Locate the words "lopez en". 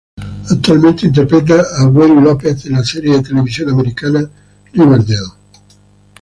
2.23-2.71